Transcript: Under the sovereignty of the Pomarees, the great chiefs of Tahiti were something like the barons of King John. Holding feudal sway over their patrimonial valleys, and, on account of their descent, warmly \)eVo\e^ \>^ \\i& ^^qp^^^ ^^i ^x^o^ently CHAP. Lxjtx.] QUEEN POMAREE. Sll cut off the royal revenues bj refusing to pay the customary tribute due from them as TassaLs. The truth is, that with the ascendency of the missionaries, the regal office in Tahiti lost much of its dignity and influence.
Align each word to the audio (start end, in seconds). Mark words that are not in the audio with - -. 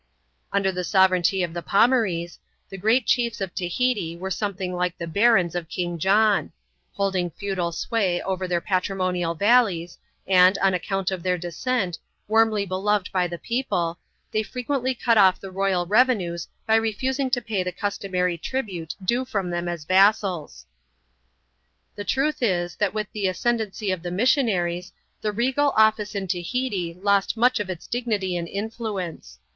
Under 0.51 0.71
the 0.71 0.83
sovereignty 0.83 1.43
of 1.43 1.53
the 1.53 1.61
Pomarees, 1.61 2.39
the 2.69 2.77
great 2.79 3.05
chiefs 3.05 3.39
of 3.39 3.53
Tahiti 3.53 4.17
were 4.17 4.31
something 4.31 4.73
like 4.73 4.97
the 4.97 5.05
barons 5.05 5.53
of 5.53 5.69
King 5.69 5.99
John. 5.99 6.51
Holding 6.93 7.29
feudal 7.29 7.71
sway 7.71 8.19
over 8.23 8.47
their 8.47 8.61
patrimonial 8.61 9.35
valleys, 9.35 9.99
and, 10.25 10.57
on 10.57 10.73
account 10.73 11.11
of 11.11 11.21
their 11.21 11.37
descent, 11.37 11.99
warmly 12.27 12.65
\)eVo\e^ 12.65 12.69
\>^ 12.69 12.71
\\i& 12.73 12.81
^^qp^^^ 13.27 13.29
^^i 13.29 13.29
^x^o^ently 13.29 13.29
CHAP. 13.29 13.39
Lxjtx.] 13.45 13.69
QUEEN 14.57 14.65
POMAREE. 14.65 14.95
Sll 14.95 14.99
cut 15.03 15.17
off 15.19 15.39
the 15.39 15.51
royal 15.51 15.85
revenues 15.85 16.47
bj 16.67 16.81
refusing 16.81 17.29
to 17.29 17.39
pay 17.43 17.61
the 17.61 17.71
customary 17.71 18.39
tribute 18.39 18.95
due 19.05 19.23
from 19.23 19.51
them 19.51 19.67
as 19.69 19.85
TassaLs. 19.85 20.65
The 21.93 22.03
truth 22.03 22.41
is, 22.41 22.75
that 22.77 22.95
with 22.95 23.05
the 23.11 23.27
ascendency 23.27 23.91
of 23.91 24.01
the 24.01 24.09
missionaries, 24.09 24.93
the 25.21 25.31
regal 25.31 25.71
office 25.77 26.15
in 26.15 26.25
Tahiti 26.25 26.95
lost 26.99 27.37
much 27.37 27.59
of 27.59 27.69
its 27.69 27.85
dignity 27.85 28.35
and 28.35 28.47
influence. 28.47 29.37